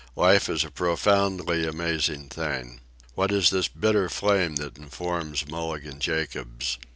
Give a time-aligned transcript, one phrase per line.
[0.15, 2.79] Life is a profoundly amazing thing.
[3.13, 6.79] What is this bitter flame that informs Mulligan Jacobs?